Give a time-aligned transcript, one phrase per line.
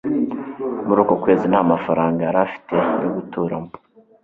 [0.85, 3.71] muri uko kwezi, nta mafaranga yari afite yo guturamo